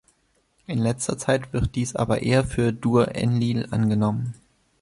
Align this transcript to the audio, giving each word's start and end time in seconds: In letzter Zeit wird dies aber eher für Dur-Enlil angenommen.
In 0.65 0.79
letzter 0.79 1.15
Zeit 1.19 1.53
wird 1.53 1.75
dies 1.75 1.95
aber 1.95 2.23
eher 2.23 2.43
für 2.43 2.73
Dur-Enlil 2.73 3.67
angenommen. 3.69 4.33